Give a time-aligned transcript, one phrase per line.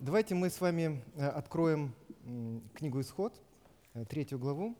[0.00, 1.92] Давайте мы с вами э, откроем
[2.74, 3.34] книгу «Исход»,
[3.94, 4.78] э, третью главу,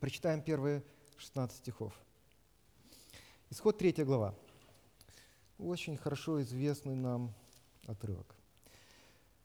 [0.00, 0.82] прочитаем первые
[1.18, 1.96] 16 стихов.
[3.50, 4.34] Исход, третья глава.
[5.56, 7.32] Очень хорошо известный нам
[7.86, 8.34] отрывок.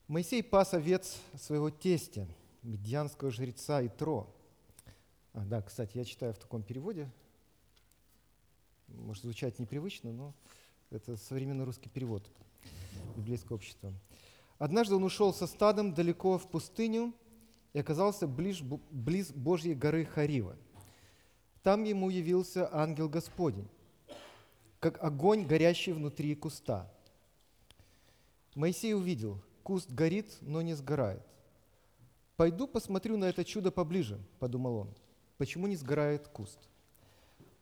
[0.08, 2.28] Моисей пас овец своего тестя,
[2.64, 4.28] медьянского жреца Итро.
[5.34, 7.12] А, да, кстати, я читаю в таком переводе.
[8.88, 10.34] Может звучать непривычно, но
[10.90, 12.28] это современный русский перевод
[13.20, 13.94] библейского общества.
[14.60, 17.14] Однажды он ушел со стадом далеко в пустыню
[17.72, 20.58] и оказался близ, близ Божьей горы Харива.
[21.64, 23.70] Там ему явился ангел Господень,
[24.82, 26.92] как огонь, горящий внутри куста.
[28.54, 31.24] Моисей увидел, куст горит, но не сгорает.
[32.36, 34.96] «Пойду посмотрю на это чудо поближе»,– подумал он.
[35.38, 36.60] «Почему не сгорает куст?»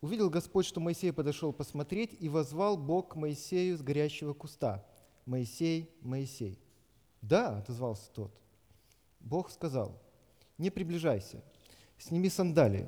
[0.02, 4.84] Увидел Господь, что Моисей подошел посмотреть, и возвал Бог к Моисею с горящего куста–
[5.28, 6.58] Моисей, Моисей.
[7.22, 8.32] Да, отозвался тот.
[9.20, 10.02] Бог сказал,
[10.58, 11.44] не приближайся,
[11.98, 12.88] сними сандалии.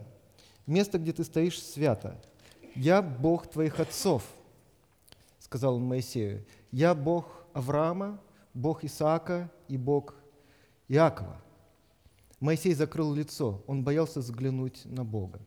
[0.65, 2.19] Место, где ты стоишь, свято.
[2.75, 4.23] Я Бог твоих отцов,
[5.39, 6.45] сказал он Моисею.
[6.71, 8.21] Я Бог Авраама,
[8.53, 10.15] Бог Исаака и Бог
[10.87, 11.41] Иакова.
[12.39, 15.41] Моисей закрыл лицо, он боялся взглянуть на Бога.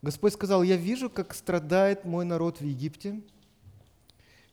[0.00, 3.20] Господь сказал, я вижу, как страдает мой народ в Египте,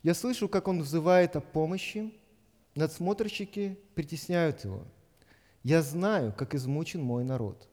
[0.03, 2.13] я слышу, как он взывает о помощи,
[2.75, 4.85] надсмотрщики притесняют его.
[5.63, 7.67] Я знаю, как измучен мой народ.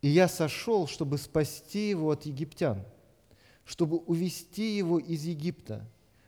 [0.00, 2.84] И я сошел, чтобы спасти его от египтян,
[3.64, 5.86] чтобы увести его из Египта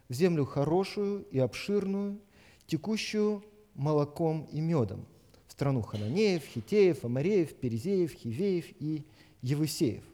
[0.08, 2.20] в землю хорошую и обширную,
[2.66, 3.42] текущую
[3.74, 5.06] молоком и медом,
[5.46, 9.04] в страну Хананеев, Хитеев, Амареев, Перезеев, Хивеев и
[9.40, 10.04] Евусеев.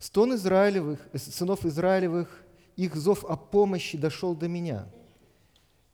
[0.00, 2.41] Стон Израилевых, сынов Израилевых
[2.76, 4.86] их зов о помощи дошел до меня.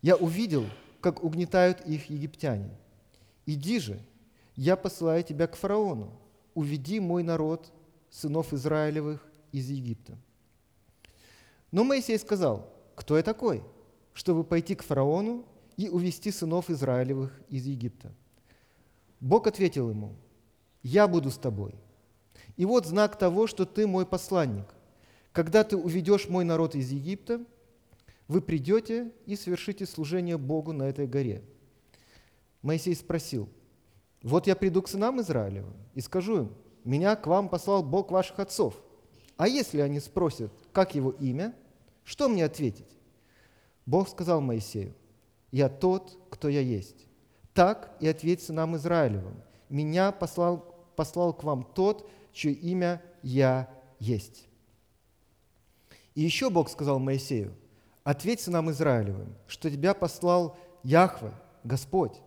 [0.02, 0.64] Я увидел,
[1.00, 2.70] как угнетают их египтяне.
[3.46, 4.00] Иди же,
[4.56, 6.18] я посылаю тебя к фараону,
[6.54, 7.72] уведи мой народ,
[8.10, 10.18] сынов Израилевых, из Египта.
[11.70, 13.62] Но Моисей сказал, кто я такой,
[14.12, 15.44] чтобы пойти к фараону
[15.76, 18.12] и увести сынов Израилевых из Египта?
[19.20, 20.14] Бог ответил ему,
[20.82, 21.74] я буду с тобой.
[22.56, 24.66] И вот знак того, что ты мой посланник
[25.32, 27.44] когда ты уведешь мой народ из Египта,
[28.26, 31.42] вы придете и совершите служение Богу на этой горе.
[32.62, 33.48] Моисей спросил,
[34.22, 38.38] вот я приду к сынам Израилевым и скажу им, меня к вам послал Бог ваших
[38.38, 38.74] отцов.
[39.36, 41.54] А если они спросят, как его имя,
[42.04, 42.96] что мне ответить?
[43.86, 44.94] Бог сказал Моисею,
[45.50, 47.06] я тот, кто я есть.
[47.54, 53.68] Так и ответь сынам Израилевым, меня послал, послал к вам тот, чье имя я
[53.98, 54.47] есть.
[56.18, 57.54] И еще Бог сказал Моисею,
[58.02, 61.30] ответь сынам Израилевым, что тебя послал Яхве,
[61.62, 62.20] Господь,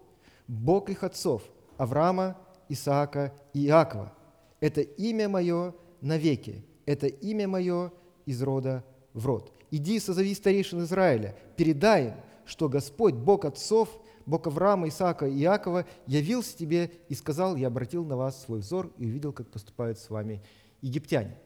[0.47, 1.41] Бог их отцов,
[1.75, 2.37] Авраама,
[2.69, 4.13] Исаака и Иакова.
[4.61, 7.91] Это имя мое навеки, это имя мое
[8.25, 9.51] из рода в род.
[9.71, 12.13] Иди созови старейшин Израиля, передай им,
[12.45, 13.89] что Господь, Бог отцов,
[14.25, 18.89] Бог Авраама, Исаака и Иакова, явился тебе и сказал, я обратил на вас свой взор
[18.97, 20.41] и увидел, как поступают с вами
[20.79, 21.37] египтяне.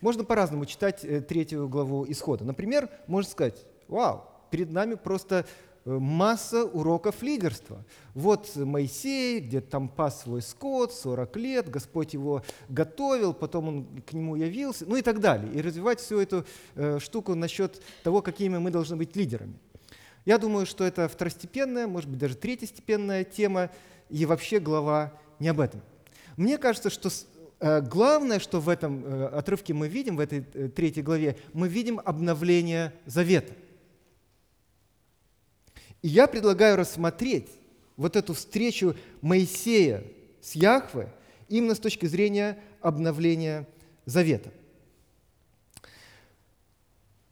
[0.00, 2.44] Можно по-разному читать э, третью главу Исхода.
[2.44, 5.44] Например, можно сказать, вау, перед нами просто
[5.84, 7.84] э, масса уроков лидерства.
[8.14, 14.14] Вот Моисей, где там пас свой скот, 40 лет, Господь его готовил, потом он к
[14.14, 15.52] нему явился, ну и так далее.
[15.52, 16.46] И развивать всю эту
[16.76, 19.54] э, штуку насчет того, какими мы должны быть лидерами.
[20.24, 23.70] Я думаю, что это второстепенная, может быть, даже третьестепенная тема,
[24.08, 25.82] и вообще глава не об этом.
[26.36, 27.10] Мне кажется, что
[27.60, 32.00] главное, что в этом э, отрывке мы видим, в этой э, третьей главе, мы видим
[32.02, 33.52] обновление завета.
[36.00, 37.48] И я предлагаю рассмотреть
[37.98, 40.02] вот эту встречу Моисея
[40.40, 41.12] с Яхве
[41.50, 43.68] именно с точки зрения обновления
[44.06, 44.50] завета.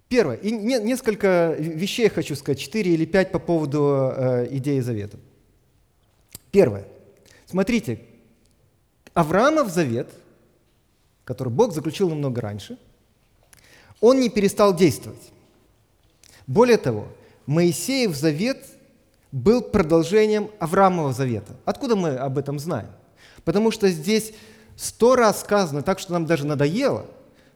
[0.09, 0.37] Первое.
[0.37, 4.13] И несколько вещей хочу сказать, четыре или пять по поводу
[4.51, 5.19] идеи завета.
[6.51, 6.87] Первое.
[7.47, 8.08] Смотрите,
[9.19, 10.13] Авраамов завет,
[11.25, 12.79] который Бог заключил намного раньше,
[14.01, 15.33] он не перестал действовать.
[16.47, 17.09] Более того,
[17.47, 18.65] Моисеев завет
[19.33, 21.57] был продолжением Авраамова завета.
[21.65, 22.91] Откуда мы об этом знаем?
[23.43, 24.35] Потому что здесь
[24.77, 27.05] сто раз сказано так, что нам даже надоело.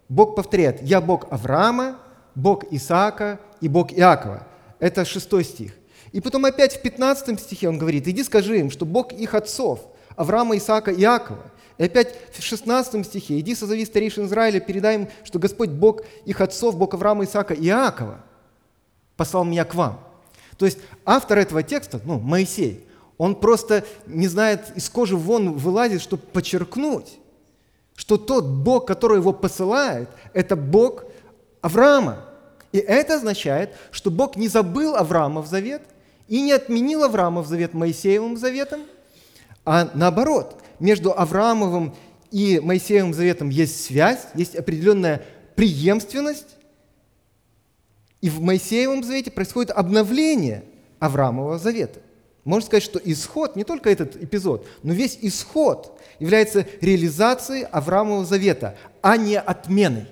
[0.09, 1.97] Бог повторяет, «Я Бог Авраама,
[2.35, 4.49] Бог Исаака и Бог Иакова».
[4.81, 5.75] Это шестой стих.
[6.11, 9.92] И потом опять в 15 стихе он говорит, «Иди скажи им, что Бог их отцов,
[10.17, 11.45] Авраама, Исаака Иакова.
[11.79, 16.41] И опять в 16 стихе, «Иди созови старейшин Израиля, передай им, что Господь Бог их
[16.41, 18.21] отцов, Бог Авраама, Исаака и Иакова,
[19.17, 20.01] послал меня к вам».
[20.57, 22.87] То есть автор этого текста, ну, Моисей,
[23.19, 27.19] он просто не знает, из кожи вон вылазит, чтобы подчеркнуть,
[27.95, 31.05] что тот Бог, который его посылает, это Бог
[31.61, 32.25] Авраама.
[32.73, 35.83] И это означает, что Бог не забыл Авраамов завет
[36.27, 38.81] и не отменил Авраамов завет Моисеевым заветом,
[39.65, 41.95] а наоборот, между Авраамовым
[42.31, 45.23] и Моисеевым заветом есть связь, есть определенная
[45.55, 46.57] преемственность,
[48.21, 50.65] и в Моисеевом завете происходит обновление
[50.99, 52.01] Авраамового завета.
[52.45, 58.77] Можно сказать, что исход, не только этот эпизод, но весь исход является реализацией Авраамового завета,
[59.01, 60.07] а не отменой.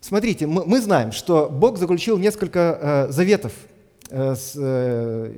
[0.00, 3.52] Смотрите, мы, знаем, что Бог заключил несколько э, заветов
[4.08, 5.32] э, с э,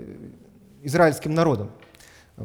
[0.82, 1.70] израильским народом.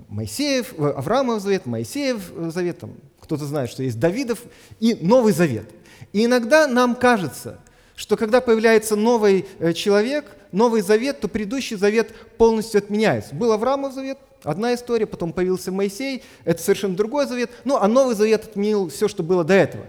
[0.09, 4.39] Моисеев, э, Авраамов завет, Моисеев э, завет, там, кто-то знает, что есть Давидов,
[4.79, 5.69] и Новый Завет.
[6.11, 7.59] И иногда нам кажется,
[7.95, 13.35] что когда появляется новый э, человек, новый завет, то предыдущий завет полностью отменяется.
[13.35, 18.15] Был Авраамов завет, одна история, потом появился Моисей, это совершенно другой завет, ну а новый
[18.15, 19.85] завет отменил все, что было до этого.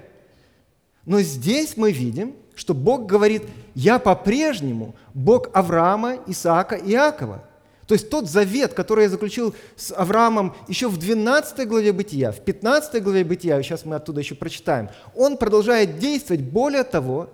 [1.06, 3.42] Но здесь мы видим, что Бог говорит,
[3.74, 7.44] я по-прежнему Бог Авраама, Исаака и Иакова.
[7.86, 12.40] То есть тот завет, который я заключил с Авраамом еще в 12 главе Бытия, в
[12.40, 16.42] 15 главе Бытия, сейчас мы оттуда еще прочитаем, он продолжает действовать.
[16.42, 17.28] Более того,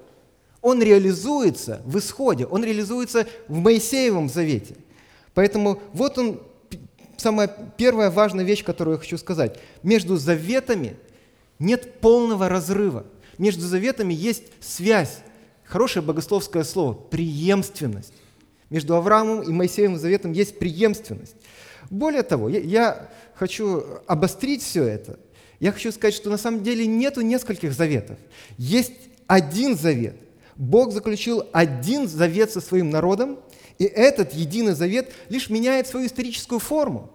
[0.61, 4.75] он реализуется в исходе, он реализуется в Моисеевом завете.
[5.35, 6.41] Поэтому вот он,
[7.17, 9.59] самая первая важная вещь, которую я хочу сказать.
[9.83, 10.97] Между заветами
[11.59, 13.05] нет полного разрыва.
[13.39, 15.19] Между заветами есть связь.
[15.65, 18.13] Хорошее богословское слово– преемственность.
[18.71, 21.37] Между Авраамом и Моисеевым заветом есть преемственность.
[21.91, 25.19] Более того, я, хочу обострить все это.
[25.59, 28.19] Я хочу сказать, что на самом деле нету нескольких заветов.
[28.57, 28.95] Есть
[29.27, 30.17] один завет–
[30.61, 33.39] Бог заключил один завет со своим народом,
[33.79, 37.11] и этот единый завет лишь меняет свою историческую форму.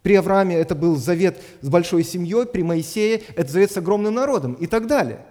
[0.00, 4.54] При Аврааме это был завет с большой семьей, при Моисее это завет с огромным народом
[4.54, 5.26] и так далее.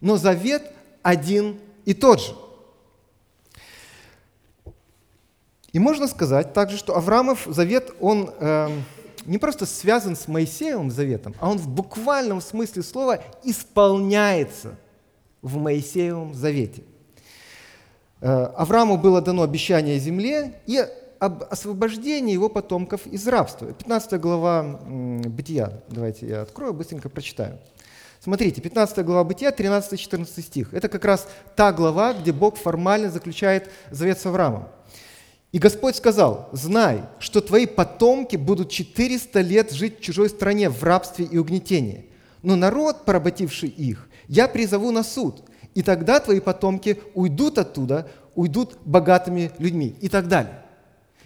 [0.00, 0.62] Но завет
[1.02, 2.36] один и тот же.
[5.74, 8.70] И можно сказать также, что Авраамов завет, он э,
[9.26, 14.76] не просто связан с Моисеевым заветом, а он в буквальном смысле слова исполняется–
[15.44, 16.82] в Моисеевом завете.
[18.20, 20.82] Э, Аврааму было дано обещание земле и
[21.20, 23.72] об освобождении его потомков из рабства.
[23.72, 25.82] 15 глава Бытия.
[25.88, 27.58] Давайте я открою, быстренько прочитаю.
[28.20, 30.72] Смотрите, 15 глава Бытия, 13-14 стих.
[30.72, 34.68] Это как раз та глава, где Бог формально заключает завет с Авраамом.
[35.54, 40.82] «И Господь сказал, знай, что твои потомки будут 400 лет жить в чужой стране в
[40.82, 42.06] рабстве и угнетении.
[42.42, 45.44] Но народ, поработивший их, я призову на суд,
[45.76, 50.60] и тогда твои потомки уйдут оттуда, уйдут богатыми людьми и так далее.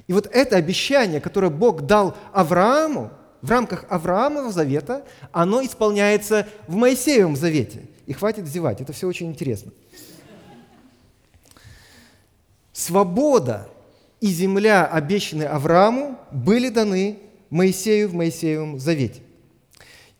[0.08, 3.10] И вот это обещание, которое Бог дал Аврааму,
[3.40, 7.86] в рамках Авраамова завета, оно исполняется в Моисеевом завете.
[8.04, 9.72] И хватит зевать, это все очень интересно.
[12.74, 13.68] Свобода
[14.20, 17.18] и земля, обещанные Аврааму, были даны
[17.50, 19.22] Моисею в Моисеевом завете.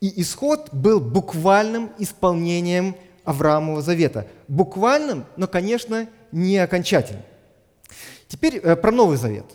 [0.00, 4.28] И исход был буквальным исполнением Авраамова завета.
[4.46, 7.22] Буквальным, но, конечно, не окончательным.
[8.28, 9.46] Теперь э, про Новый Завет.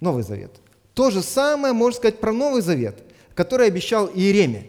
[0.00, 0.52] Новый Завет.
[0.94, 3.02] То же самое можно сказать про Новый Завет,
[3.34, 4.64] который обещал Иеремия.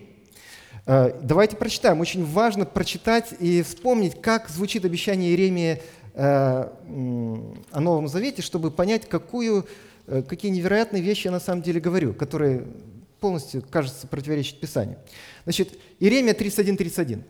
[0.86, 2.02] Э, давайте прочитаем.
[2.02, 5.82] Очень важно прочитать и вспомнить, как звучит обещание Иеремии
[6.22, 9.66] о Новом Завете, чтобы понять, какую,
[10.08, 12.66] э, какие невероятные вещи я на самом деле говорю, которые
[13.20, 14.98] полностью, кажется, противоречит Писанию.
[15.46, 17.24] Значит, Иеремия 31.31.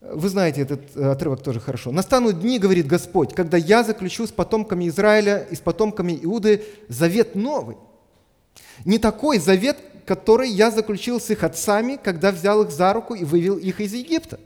[0.00, 1.90] Вы знаете этот э, отрывок тоже хорошо.
[1.90, 7.34] «Настанут дни,— говорит Господь,— когда я заключу с потомками Израиля и с потомками Иуды завет
[7.34, 7.76] новый.
[8.84, 13.24] Не такой завет, который я заключил с их отцами, когда взял их за руку и
[13.24, 14.38] вывел их из Египта.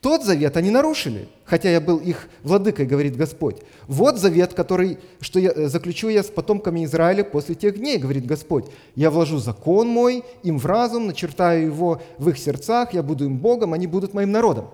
[0.00, 3.58] Тот завет они нарушили, хотя я был их владыкой, говорит Господь.
[3.86, 8.24] Вот завет, который, что я, э, заключу я с потомками Израиля после тех дней, говорит
[8.24, 8.64] Господь.
[8.94, 13.36] Я вложу закон мой им в разум, начертаю его в их сердцах, я буду им
[13.36, 14.68] Богом, они будут моим народом.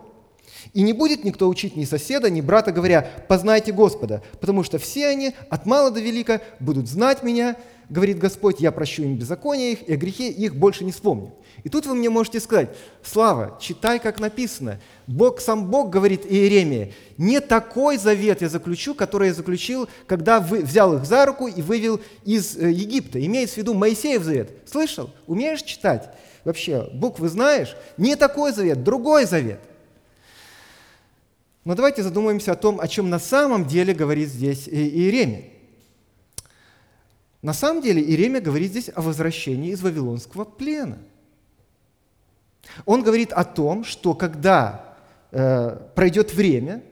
[0.75, 5.09] И не будет никто учить ни соседа, ни брата, говоря, познайте Господа, потому что все
[5.09, 7.57] они от мала до велика будут знать меня,
[7.89, 11.33] говорит Господь, я прощу им беззаконие их, и о грехе их больше не вспомню.
[11.65, 12.71] И тут вы мне можете сказать,
[13.03, 14.81] Слава, читай, как написано.
[15.07, 20.61] Бог, сам Бог говорит Иеремии, не такой завет я заключу, который я заключил, когда вы,
[20.61, 23.25] взял их за руку и вывел из э, Египта.
[23.25, 24.51] Имеется в виду Моисеев завет.
[24.67, 25.11] Слышал?
[25.27, 26.11] Умеешь читать?
[26.45, 27.77] Вообще, буквы знаешь?
[27.97, 29.61] Не такой завет, другой завет.
[31.65, 35.56] Но давайте задумаемся о том, о чем на самом деле говорит здесь Иеремия.
[37.47, 40.99] На самом деле Иеремия говорит здесь о возвращении из Вавилонского плена.
[42.87, 44.97] Он говорит о том, что когда
[45.31, 46.83] э, пройдет время,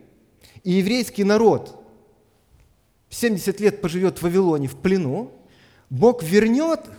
[0.62, 1.84] и еврейский народ
[3.10, 5.32] 70 лет поживет в Вавилоне в плену,
[5.90, 6.98] Бог вернет их,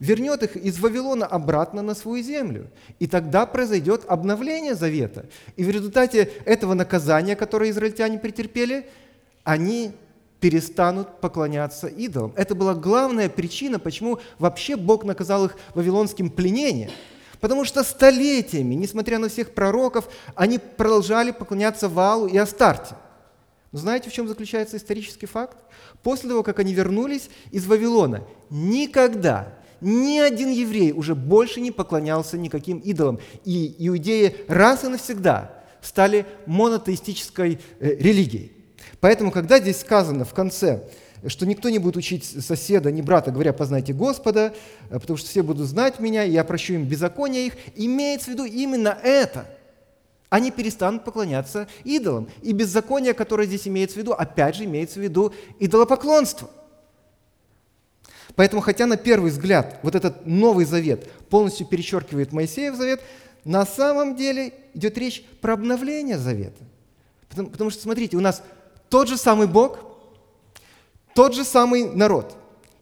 [0.00, 2.70] вернет их из Вавилона обратно на свою землю.
[2.98, 5.26] И тогда произойдет обновление завета.
[5.56, 8.88] И в результате этого наказания, которое израильтяне претерпели,
[9.44, 9.92] они
[10.42, 12.32] перестанут поклоняться идолам.
[12.34, 16.90] Это была главная причина, почему вообще Бог наказал их вавилонским пленением.
[17.38, 22.96] Потому что столетиями, несмотря на всех пророков, они продолжали поклоняться Валу и Астарте.
[23.70, 25.56] Но знаете, в чем заключается исторический факт?
[26.02, 32.36] После того, как они вернулись из Вавилона, никогда ни один еврей уже больше не поклонялся
[32.36, 33.20] никаким идолам.
[33.44, 38.61] И иудеи раз и навсегда стали монотеистической э, религией.
[39.00, 40.84] Поэтому, когда здесь сказано в конце,
[41.26, 44.54] что никто не будет учить соседа, ни брата, говоря, познайте Господа,
[44.90, 48.34] э, потому что все будут знать меня, и я прощу им беззаконие их, имеется в
[48.34, 49.46] виду именно это.
[50.30, 52.28] Они перестанут поклоняться идолам.
[52.40, 56.50] И беззаконие, которое здесь имеется в виду, опять же имеется в виду идолопоклонство–
[58.34, 63.00] Поэтому, хотя на первый взгляд вот этот Новый Завет полностью перечеркивает Моисеев Завет,
[63.44, 66.62] на самом деле идет речь про обновление Завета.
[67.28, 68.42] Потому, потому что, смотрите, у нас
[68.92, 69.78] тот же самый Бог,
[71.14, 72.36] тот же самый народ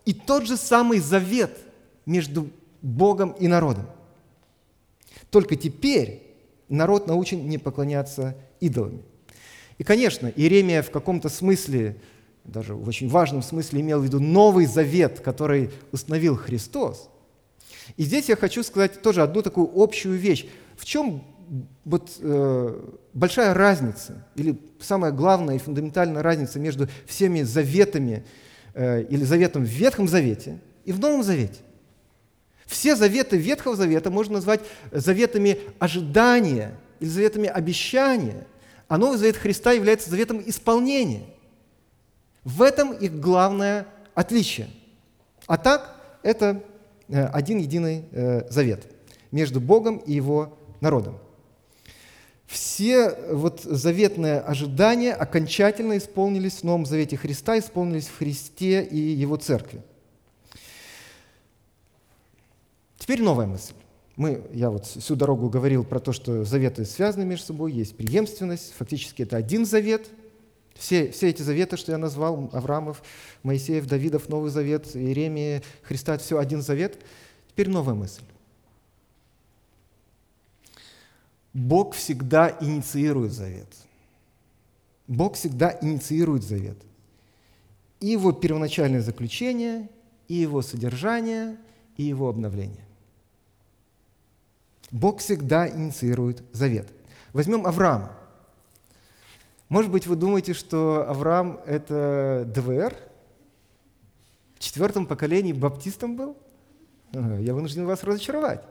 [0.04, 1.56] и тот же самый завет
[2.04, 2.50] между
[2.82, 3.86] Богом и народом.
[5.30, 6.34] Только теперь
[6.68, 9.02] народ научен не поклоняться идолам.
[9.78, 11.96] И, конечно, Иеремия в каком-то смысле
[12.42, 17.08] даже в очень важном смысле имел в виду Новый Завет, который установил Христос.
[17.96, 20.48] И здесь я хочу сказать тоже одну такую общую вещь.
[20.76, 21.22] В чем
[21.84, 22.80] вот, э,
[23.12, 28.24] большая разница, или самая главная и фундаментальная разница между всеми заветами
[28.74, 31.60] э, или заветом в Ветхом Завете и в Новом Завете?
[32.66, 34.60] Все заветы Ветхого Завета можно назвать
[34.92, 38.46] заветами ожидания или заветами обещания,
[38.86, 41.24] а Новый Завет Христа является заветом исполнения–
[42.44, 44.68] в этом их главное отличие.
[45.46, 46.62] А так, это
[47.08, 48.86] э, один единый э, завет
[49.30, 51.18] между Богом и Его народом.
[52.50, 59.36] Все вот заветные ожидания окончательно исполнились в Новом Завете Христа, исполнились в Христе и Его
[59.36, 59.82] Церкви.
[62.98, 63.72] Теперь новая мысль.
[64.16, 68.74] Мы, я вот всю дорогу говорил про то, что заветы связаны между собой, есть преемственность.
[68.76, 70.08] Фактически это один завет–
[70.80, 73.02] все, все эти заветы, что я назвал, Авраамов,
[73.42, 76.98] Моисеев, Давидов, Новый Завет, Иеремия, Христа, все один завет.
[77.48, 78.22] Теперь новая мысль.
[81.52, 83.68] Бог всегда инициирует завет.
[85.06, 86.78] Бог всегда инициирует завет.
[87.98, 89.90] И его первоначальное заключение,
[90.28, 91.56] и его содержание,
[91.96, 92.84] и его обновление.
[94.90, 96.88] Бог всегда инициирует завет.
[97.32, 98.16] Возьмем Авраама.
[99.68, 102.96] Может быть, вы думаете, что Авраам– это ДВР?
[104.56, 106.36] В четвертом поколении баптистом был?
[107.12, 108.64] Я вынужден вас разочаровать.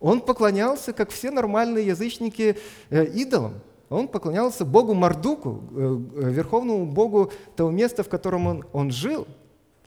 [0.00, 2.58] Он поклонялся, как все нормальные язычники,
[2.90, 3.54] э, идолам.
[3.88, 9.26] Он поклонялся Богу Мардуку, э, э, верховному Богу того места, в котором он, он жил.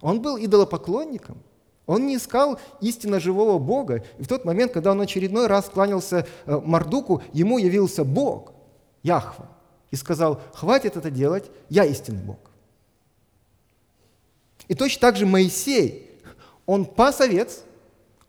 [0.02, 1.38] Он был идолопоклонником.
[1.86, 4.04] Он не искал истинно живого Бога.
[4.18, 8.54] И в тот момент, когда он очередной раз кланялся Мардуку, ему явился Бог,
[9.02, 9.50] Яхва
[9.92, 12.38] и сказал, хватит это делать, я истинный Бог.
[14.68, 16.22] И точно так же Моисей,
[16.66, 17.64] он пас овец,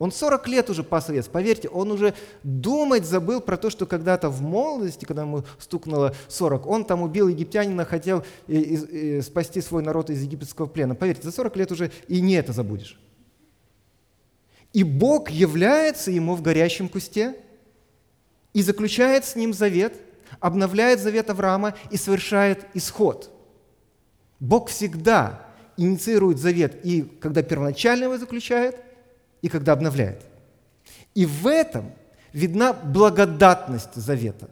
[0.00, 4.42] он 40 лет уже пас поверьте, он уже думать забыл про то, что когда-то в
[4.42, 9.84] молодости, когда ему стукнуло 40, он там убил египтянина, хотел и, и, и спасти свой
[9.84, 10.96] народ из египетского плена.
[10.96, 12.98] Поверьте, за 40 лет уже и не это забудешь.
[14.72, 17.36] И Бог является ему в горящем кусте
[18.54, 19.94] и заключает с ним завет–
[20.38, 23.30] обновляет завет Авраама и совершает исход.
[24.38, 28.76] Бог всегда инициирует завет и когда первоначально его заключает,
[29.42, 30.22] и когда обновляет.
[31.14, 31.92] И в этом
[32.32, 34.50] видна благодатность завета.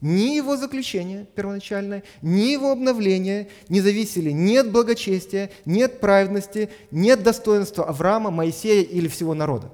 [0.00, 6.68] Ни его заключение первоначальное, ни его обновление не зависели ни от благочестия, ни от праведности,
[6.90, 9.72] ни от достоинства Авраама, Моисея или всего народа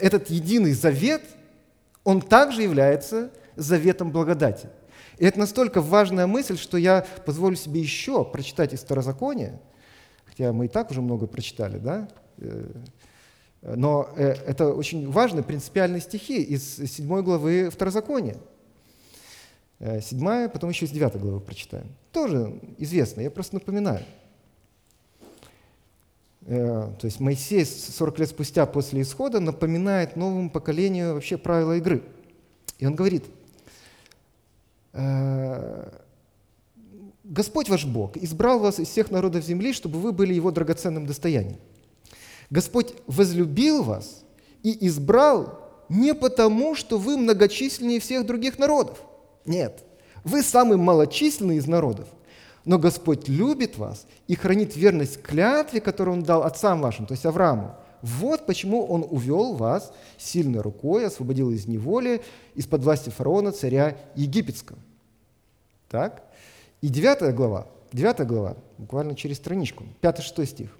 [0.00, 1.22] этот единый завет,
[2.04, 4.68] он также является заветом благодати.
[5.18, 9.60] И это настолько важная мысль, что я позволю себе еще прочитать из Второзакония,
[10.30, 12.08] хотя мы и так уже много прочитали, да?
[12.38, 12.64] Э,
[13.62, 18.36] Но э, это очень важные принципиальные стихи из 7 главы Второзакония.
[19.80, 21.86] 7, потом еще из 9 главы прочитаем.
[22.12, 24.04] Тоже известно, я просто напоминаю.
[26.44, 32.02] То есть Моисей 40 лет спустя после исхода напоминает новому поколению вообще правила игры.
[32.78, 33.24] И он говорит,
[37.40, 41.56] Господь ваш Бог избрал вас из всех народов земли, чтобы вы были Его драгоценным достоянием.
[42.50, 44.24] Господь возлюбил вас
[44.62, 48.98] и избрал не потому, что вы многочисленнее всех других народов.
[49.46, 49.82] Нет,
[50.22, 52.08] вы самый малочисленный из народов.
[52.66, 57.24] Но Господь любит вас и хранит верность клятве, которую Он дал отцам вашим, то есть
[57.24, 57.74] Аврааму.
[58.02, 62.20] Вот почему Он увел вас сильной рукой, освободил из неволи,
[62.54, 64.78] из-под власти фараона, царя египетского.
[65.88, 66.29] Так?
[66.80, 70.78] И 9 глава, 9 глава, буквально через страничку, 5-6 стих.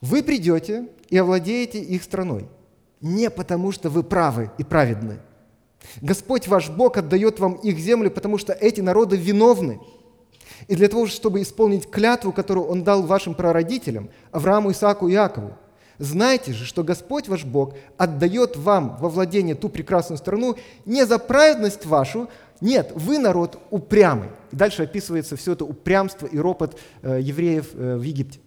[0.00, 2.48] «Вы придете и овладеете их страной,
[3.00, 5.18] не потому что вы правы и праведны.
[6.00, 9.80] Господь ваш Бог отдает вам их землю, потому что эти народы виновны.
[10.68, 15.56] И для того, чтобы исполнить клятву, которую Он дал вашим прародителям, Аврааму, Исааку и Иакову,
[15.98, 21.18] Знайте же, что Господь ваш Бог отдает вам во владение ту прекрасную страну не за
[21.18, 22.28] праведность вашу,
[22.60, 24.30] нет, вы народ упрямый.
[24.50, 28.40] И дальше описывается все это упрямство и ропот э, евреев э, в Египте.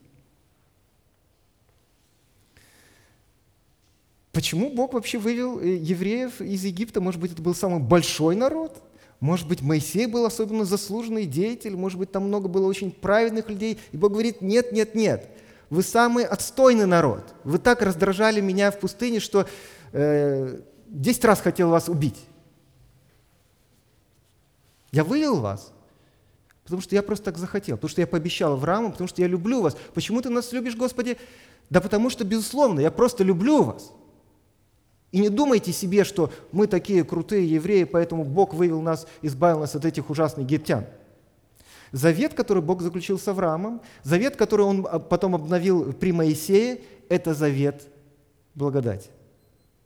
[4.31, 7.01] Почему Бог вообще вывел э, евреев из Египта?
[7.01, 8.81] Может быть, это был самый большой народ?
[9.19, 11.75] Может быть, Моисей был особенно заслуженный деятель?
[11.75, 13.79] Может быть, там много было очень праведных людей?
[13.91, 15.29] И Бог говорит, нет, нет, нет.
[15.69, 17.23] Вы самый отстойный народ.
[17.43, 19.47] Вы так раздражали меня в пустыне, что
[19.91, 22.17] э, 10 раз хотел вас убить.
[24.91, 25.71] Я вывел вас,
[26.63, 29.61] потому что я просто так захотел, потому что я пообещал Аврааму, потому что я люблю
[29.61, 29.77] вас.
[29.93, 31.17] Почему ты нас любишь, Господи?
[31.69, 33.91] Да потому что, безусловно, я просто люблю вас.
[35.11, 39.75] И не думайте себе, что мы такие крутые евреи, поэтому Бог вывел нас, избавил нас
[39.75, 40.85] от этих ужасных египтян.
[41.91, 47.87] Завет, который Бог заключил с Авраамом, завет, который он потом обновил при Моисее, это завет
[48.53, 49.09] благодати.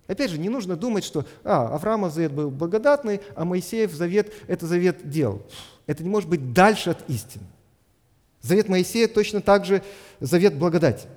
[0.08, 4.68] Опять же, не нужно думать, что а, Авраама завет был благодатный, а Моисеев завет– это
[4.68, 5.42] завет дел.
[5.88, 7.46] Это не может быть дальше от истины.
[8.42, 9.82] Завет Моисея точно так же
[10.20, 11.08] завет благодати.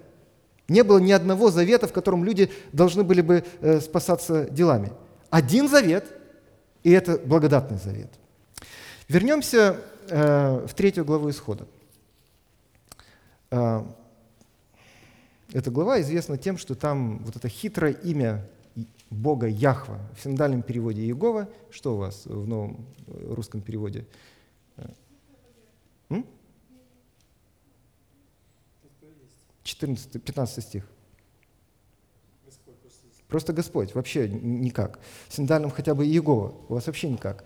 [0.68, 4.92] Не было ни одного завета, в котором люди должны были бы э, спасаться делами.
[5.30, 6.06] Один завет,
[6.84, 8.10] и это благодатный завет.
[9.08, 9.76] Вернемся
[10.08, 11.66] в третью главу Исхода.
[13.50, 13.84] Э,
[15.52, 18.46] эта глава известна тем, что там вот это хитрое имя
[19.10, 20.00] Бога Яхва.
[20.16, 21.48] В синодальном переводе Иегова.
[21.70, 24.06] Что у вас в новом э, русском переводе?
[26.10, 26.26] М?
[29.62, 30.84] 14, 15 стих.
[33.28, 35.00] Просто Господь, вообще никак.
[35.28, 37.44] В синодальном хотя бы Иегова, у вас вообще никак.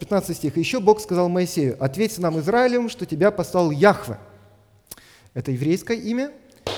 [0.00, 0.56] 15 э, стих.
[0.56, 4.18] «Еще Бог сказал Моисею, ответь нам Израилем, что тебя послал Яхва».
[5.34, 6.32] Это еврейское имя,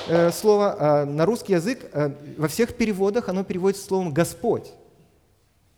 [0.08, 4.72] э, слово, а на русский язык э, во всех переводах оно переводится словом «Господь».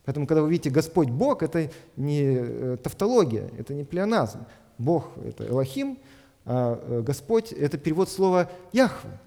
[0.04, 4.46] Поэтому, когда вы видите «Господь Бог», это не э, тавтология, это не плеоназм.
[4.76, 5.98] Бог– это Элохим,
[6.44, 9.18] а э, Господь– это перевод слова «Яхве».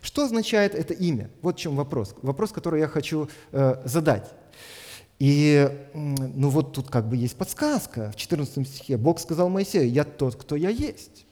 [0.00, 1.30] Что означает это имя?
[1.42, 2.14] Вот в чем вопрос.
[2.22, 4.30] Вопрос, который я хочу э, задать.
[5.22, 8.10] И ну вот тут как бы есть подсказка.
[8.10, 11.26] В 14 стихе Бог сказал Моисею, «Я тот, кто я есть».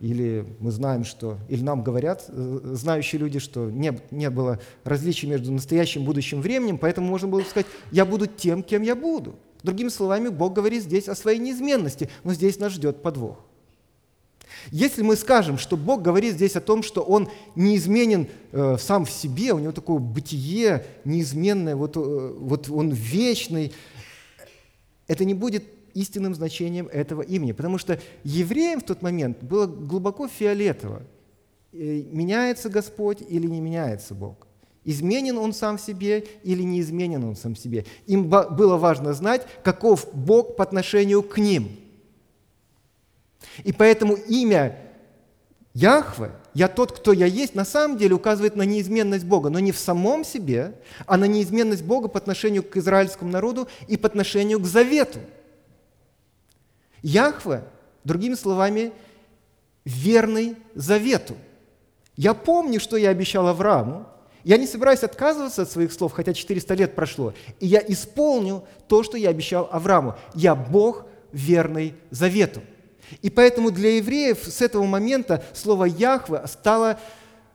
[0.00, 5.28] Или мы знаем, что, или нам говорят э, знающие люди, что не, не было различий
[5.28, 9.36] между настоящим и будущим временем, поэтому можно было сказать, я буду тем, кем я буду.
[9.62, 13.38] Другими словами, Бог говорит здесь о своей неизменности, но здесь нас ждет подвох.
[14.70, 19.10] Если мы скажем, что Бог говорит здесь о том, что Он неизменен э, сам в
[19.10, 23.72] себе, у Него такое бытие неизменное, вот, э, вот Он вечный,
[25.06, 27.52] это не будет истинным значением этого имени.
[27.52, 31.02] Потому что евреям в тот момент было глубоко фиолетово,
[31.72, 34.46] э, меняется Господь или не меняется Бог.
[34.84, 37.84] Изменен он сам в себе или не изменен он сам в себе.
[38.06, 41.68] Им было важно знать, каков Бог по отношению к ним.
[43.64, 44.76] И поэтому имя
[45.74, 49.70] Яхве, я тот, кто я есть, на самом деле указывает на неизменность Бога, но не
[49.70, 50.74] в самом себе,
[51.06, 55.20] а на неизменность Бога по отношению к израильскому народу и по отношению к завету.
[57.02, 57.62] Яхве,
[58.02, 58.92] другими словами,
[59.84, 61.36] верный завету.
[62.16, 64.06] Я помню, что я обещал Аврааму.
[64.42, 67.34] Я не собираюсь отказываться от своих слов, хотя 400 лет прошло.
[67.60, 70.16] И я исполню то, что я обещал Аврааму.
[70.34, 72.62] Я Бог, верный завету.
[73.22, 76.98] И поэтому для евреев с этого момента слово «Яхве» стало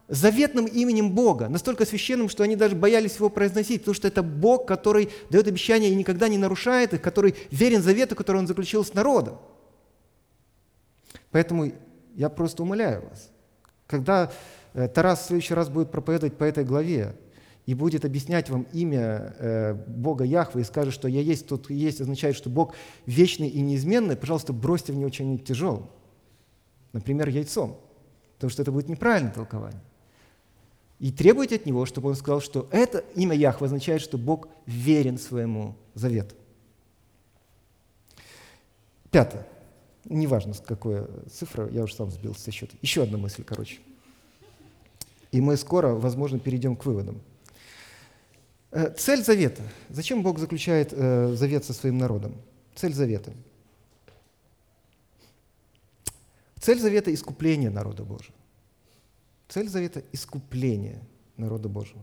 [0.07, 4.67] заветным именем Бога, настолько священным, что они даже боялись его произносить, потому что это Бог,
[4.67, 8.93] который дает обещания и никогда не нарушает их, который верен завету, который он заключил с
[8.93, 9.39] народом.
[11.31, 11.71] Поэтому
[12.15, 13.31] я просто умоляю вас,
[13.87, 14.31] когда
[14.73, 17.15] э, Тарас в следующий раз будет проповедовать по этой главе
[17.65, 22.01] и будет объяснять вам имя э, Бога Яхвы и скажет, что «Я есть, тот есть»
[22.01, 25.87] означает, что Бог вечный и неизменный, пожалуйста, бросьте в него что-нибудь тяжелое.
[26.91, 27.79] Например, яйцом.
[28.35, 29.81] Потому что это будет неправильное толкование.
[30.99, 35.17] И требуйте от него, чтобы он сказал, что это имя Яхва означает, что Бог верен
[35.17, 36.35] своему завету.
[39.09, 39.47] Пятое.
[40.05, 42.75] Неважно, какая цифра, я уже сам сбился со счета.
[42.81, 43.79] Еще одна мысль, короче.
[45.31, 47.21] И мы скоро, возможно, перейдем к выводам.
[48.73, 49.61] Э, цель завета.
[49.89, 52.35] Зачем Бог заключает э, завет со своим народом?
[52.73, 53.31] Цель завета.
[56.59, 58.33] Цель завета– искупление народа Божьего.
[59.47, 61.03] Цель завета– искупление
[61.37, 62.01] народа Божьего.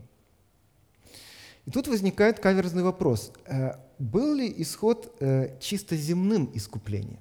[1.65, 3.33] И тут возникает каверзный вопрос.
[3.47, 5.13] Э, был ли исход
[5.59, 7.19] чисто земным искуплением?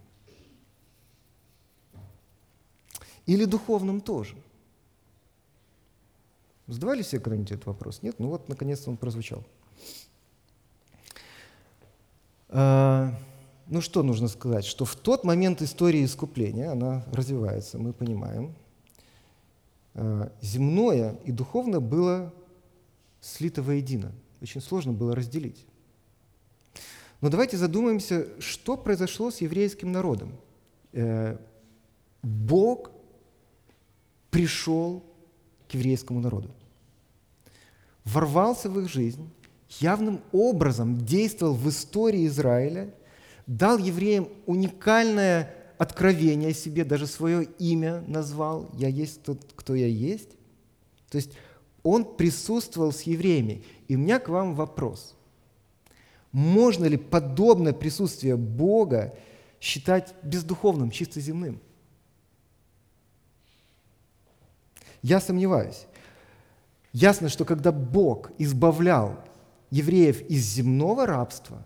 [3.26, 4.36] Или духовным тоже?
[6.70, 8.00] Задавали себе когда-нибудь этот вопрос?
[8.02, 8.20] Нет?
[8.20, 9.44] Ну вот, наконец-то он прозвучал.
[12.48, 13.12] А,
[13.66, 14.64] ну что нужно сказать?
[14.64, 18.54] Что в тот момент истории искупления, она развивается, мы понимаем,
[19.94, 22.32] а, земное и духовное было
[23.20, 24.12] слито воедино.
[24.40, 25.66] Очень сложно было разделить.
[27.20, 30.38] Но давайте задумаемся, что произошло с еврейским народом.
[30.92, 31.36] Э,
[32.22, 32.92] Бог
[34.30, 35.04] пришел
[35.68, 36.50] к еврейскому народу.
[38.04, 39.30] Ворвался в их жизнь,
[39.78, 42.94] явным образом действовал в истории Израиля,
[43.46, 49.86] дал евреям уникальное откровение о себе, даже свое имя назвал «Я есть тот, кто я
[49.86, 50.30] есть».
[51.10, 51.32] То есть
[51.82, 53.64] он присутствовал с евреями.
[53.88, 55.16] И у меня к вам вопрос.
[56.32, 59.16] Можно ли подобное присутствие Бога
[59.60, 61.60] считать бездуховным, чисто земным?
[65.02, 65.86] Я сомневаюсь.
[66.92, 69.22] Ясно, что когда Бог избавлял
[69.70, 71.62] евреев из земного рабства,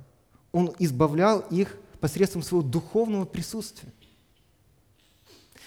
[0.52, 3.92] Он избавлял их посредством своего духовного присутствия.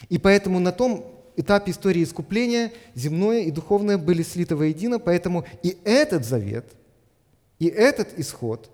[0.09, 5.77] И поэтому на том этапе истории искупления земное и духовное были слиты воедино, поэтому и
[5.83, 6.65] этот завет,
[7.57, 8.69] и этот исход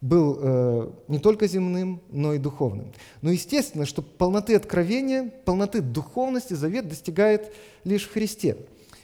[0.00, 2.92] был э, не только земным, но и духовным.
[3.20, 7.52] Но естественно, что полноты откровения, полноты духовности завет достигает
[7.84, 8.56] лишь в Христе.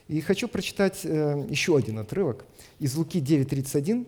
[0.09, 2.45] И хочу прочитать э, еще один отрывок
[2.79, 4.07] из Луки 9.31,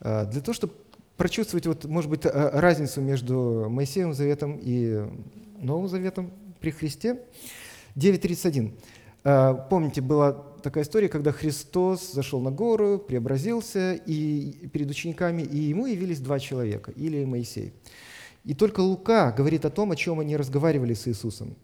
[0.00, 0.74] э, для того, чтобы
[1.16, 5.06] прочувствовать, вот, может быть, э, разницу между Моисеевым заветом и
[5.60, 6.30] Новым заветом
[6.60, 7.20] при Христе.
[7.96, 8.72] 9.31.
[9.24, 10.32] Э, помните, была
[10.62, 16.38] такая история, когда Христос зашел на гору, преобразился и перед учениками, и ему явились два
[16.38, 17.72] человека, Илия и Моисей.
[18.44, 21.56] И только Лука говорит о том, о чем они разговаривали с Иисусом.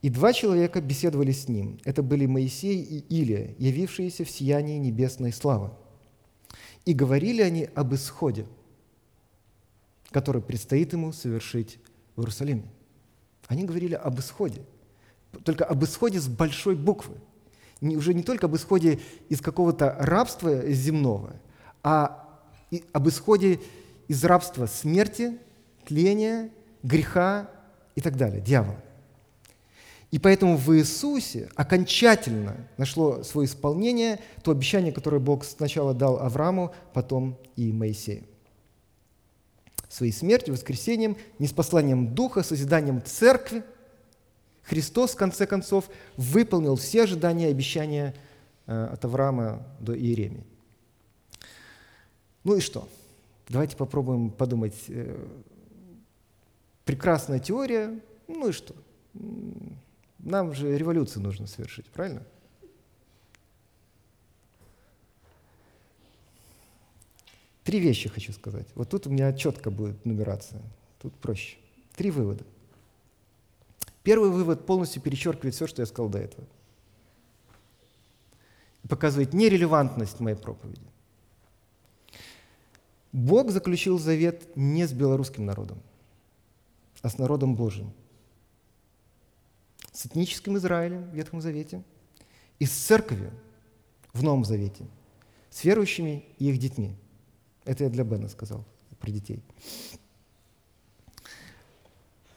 [0.00, 1.78] И два человека беседовали с ним.
[1.84, 5.70] Это были Моисей и Илия, явившиеся в сиянии небесной славы.
[6.84, 8.46] И говорили они об исходе,
[10.10, 11.78] который предстоит ему совершить
[12.14, 12.64] в Иерусалиме.
[13.48, 14.62] Они говорили об исходе,
[15.44, 17.16] только об исходе с большой буквы.
[17.80, 21.36] Не, уже не только об исходе из какого-то рабства земного,
[21.82, 22.40] а
[22.92, 23.60] об исходе
[24.06, 25.38] из рабства смерти,
[25.84, 26.50] тления,
[26.82, 27.50] греха
[27.94, 28.82] и так далее, дьявола.
[30.10, 36.74] И поэтому в Иисусе окончательно нашло свое исполнение то обещание, которое Бог сначала дал Аврааму,
[36.94, 38.24] потом и Моисею.
[39.88, 43.62] Своей смертью, воскресением, неспосланием Духа, созиданием Церкви
[44.68, 48.14] Христос, в конце концов, выполнил все ожидания и обещания
[48.66, 50.44] э, от Авраама до Иеремии.
[52.44, 52.86] Ну и что?
[53.48, 54.74] Давайте попробуем подумать.
[54.88, 55.26] Э,
[56.84, 58.74] прекрасная теория, ну и что?
[60.18, 62.22] Нам же революцию нужно совершить, правильно?
[67.64, 68.66] Три вещи хочу сказать.
[68.74, 70.62] Вот тут у меня четко будет нумерация.
[71.00, 71.58] Тут проще.
[71.94, 72.44] Три вывода.
[74.02, 76.46] Первый вывод полностью перечеркивает все, что я сказал до этого.
[78.82, 80.80] И показывает нерелевантность моей проповеди.
[83.12, 85.82] Бог заключил завет не с белорусским народом,
[87.02, 87.92] а с народом Божьим–
[89.98, 91.82] с этническим Израилем в Ветхом Завете
[92.60, 93.32] и с церковью
[94.12, 94.86] в Новом Завете,
[95.50, 96.94] с верующими и их детьми.
[97.64, 98.64] Это я для Бена сказал,
[99.00, 99.42] про детей.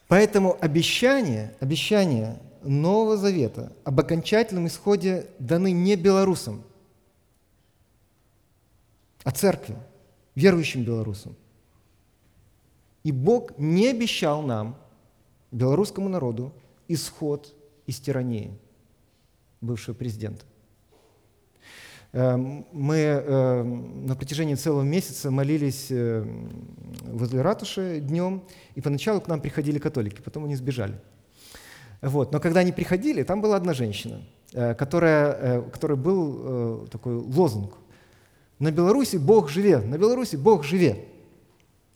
[0.07, 6.63] Поэтому обещание, обещание Нового Завета об окончательном исходе даны не белорусам,
[9.23, 9.75] а церкви,
[10.33, 11.35] верующим белорусам.
[13.03, 14.75] И Бог не обещал нам,
[15.51, 16.51] белорусскому народу,
[16.93, 17.53] исход
[17.85, 18.57] из тирании
[19.61, 20.45] бывшего президента.
[22.13, 26.49] Эм, мы эм, на протяжении целого месяца молились эм,
[27.03, 28.43] возле ратуши днем,
[28.75, 30.99] и поначалу к нам приходили католики, потом они сбежали.
[32.01, 32.33] Вот.
[32.33, 36.39] Но когда они приходили, там была одна женщина, э, которая, э, которой был
[36.83, 37.75] э, такой лозунг.
[38.59, 41.07] На Беларуси Бог живе, на Беларуси Бог живе.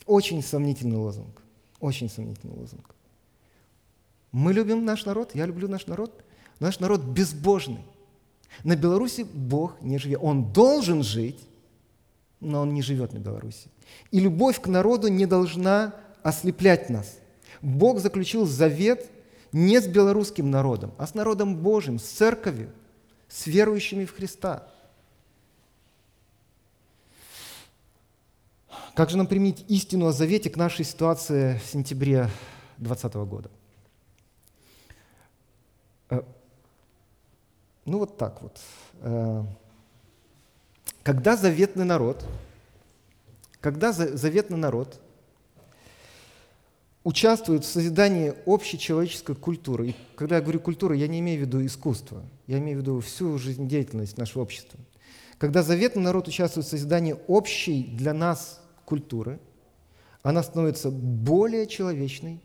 [0.06, 1.42] Очень сомнительный лозунг,
[1.78, 2.95] очень сомнительный лозунг.
[4.32, 6.24] Мы любим наш народ, я люблю наш народ,
[6.60, 7.84] наш народ безбожный.
[8.64, 10.20] На Беларуси Бог не живет.
[10.22, 11.40] Он должен жить,
[12.40, 13.70] но он не живет на Беларуси.
[14.10, 17.18] И любовь к народу не должна ослеплять нас.
[17.62, 19.10] Бог заключил завет
[19.52, 22.72] не с белорусским народом, а с народом Божьим, с церковью,
[23.28, 24.68] с верующими в Христа.
[28.94, 32.30] Как же нам применить истину о завете к нашей ситуации в сентябре
[32.78, 33.50] 2020 года?
[36.10, 36.22] Э,
[37.84, 38.60] ну вот так вот.
[39.00, 39.44] Э,
[41.02, 42.24] когда заветный народ,
[43.60, 45.00] когда заветный народ
[47.04, 51.46] участвует в созидании общей человеческой культуры, и когда я говорю культура, я не имею в
[51.46, 54.80] виду искусство, я имею в виду всю жизнедеятельность нашего общества.
[55.38, 59.38] Когда заветный народ участвует в созидании общей для нас культуры,
[60.22, 62.40] она становится более человечной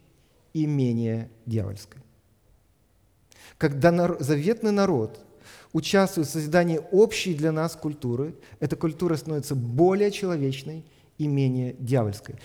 [0.54, 2.02] и менее дьявольской.
[3.62, 5.20] Когда заветный народ
[5.72, 10.84] участвуют в созидании общей для нас культуры, эта культура становится более человечной
[11.20, 12.38] и менее дьявольской.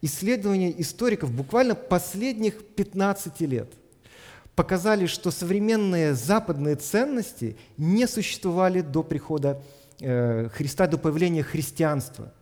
[0.00, 3.70] Исследования историков буквально последних 15 лет
[4.54, 9.62] показали, что современные западные ценности не существовали до прихода
[10.00, 12.32] э, Христа, до появления христианства.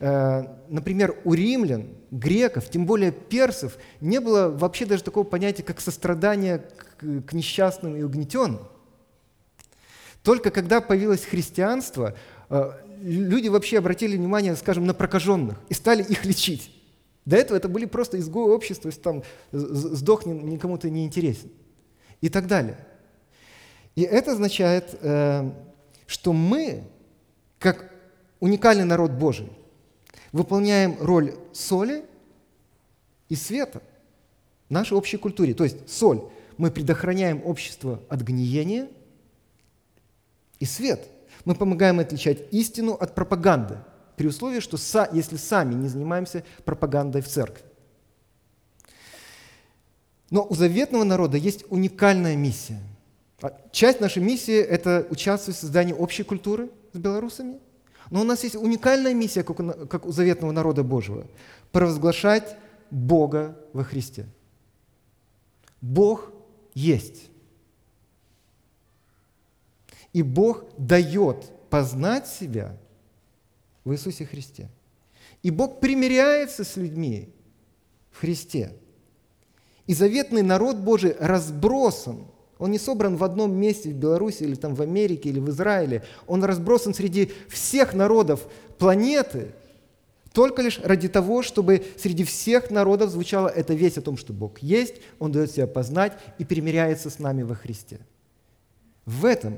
[0.00, 5.80] Э, например, у римлян, греков, тем более персов, не было вообще даже такого понятия, как
[5.80, 6.64] сострадание
[6.96, 8.66] к, несчастным и угнетенным.
[10.22, 12.16] Только когда появилось христианство,
[12.48, 16.74] э, люди вообще обратили внимание, скажем, на прокаженных и стали их лечить.
[17.26, 21.50] До этого это были просто изгои общества, то есть там сдох никому ты не интересен
[22.22, 22.78] и так далее.
[23.96, 25.50] И это означает, э,
[26.06, 26.84] что мы,
[27.58, 27.92] как
[28.40, 29.50] уникальный народ Божий,
[30.32, 32.04] выполняем роль соли
[33.28, 33.82] и света
[34.68, 35.54] в нашей общей культуре.
[35.54, 36.22] То есть соль,
[36.56, 38.88] мы предохраняем общество от гниения–
[40.60, 41.08] и свет.
[41.44, 43.78] Мы помогаем отличать истину от пропаганды,
[44.16, 44.76] при условии, что
[45.12, 47.64] если сами не занимаемся пропагандой в церкви.
[50.28, 52.78] Но у заветного народа есть уникальная миссия.
[53.40, 57.58] А часть нашей миссии– это участвовать в создании общей культуры с белорусами.
[58.10, 61.26] Но у нас есть уникальная миссия, как у, как у заветного народа Божьего–
[61.72, 62.56] провозглашать
[62.90, 64.26] Бога во Христе.
[65.80, 66.32] Бог
[66.74, 67.30] есть.
[70.12, 72.76] И Бог дает познать себя
[73.84, 74.68] в Иисусе Христе.
[75.42, 77.32] И Бог примиряется с людьми
[78.10, 78.76] в Христе.
[79.86, 82.26] И заветный народ Божий разбросан.
[82.60, 86.04] Он не собран в одном месте в Беларуси или там в Америке или в Израиле.
[86.26, 88.46] Он разбросан среди всех народов
[88.78, 89.48] планеты,
[90.32, 94.60] только лишь ради того, чтобы среди всех народов звучала эта весть о том, что Бог
[94.60, 97.98] есть, Он дает себя познать и примиряется с нами во Христе.
[99.06, 99.56] В этом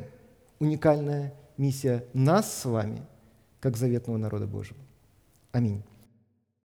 [0.60, 3.02] уникальная миссия нас с вами,
[3.60, 4.80] как заветного народа Божьего.
[5.50, 5.82] Аминь.